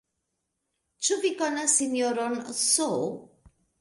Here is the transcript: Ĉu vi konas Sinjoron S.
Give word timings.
Ĉu 1.07 1.17
vi 1.25 1.31
konas 1.41 1.75
Sinjoron 1.81 2.35
S. 2.61 2.67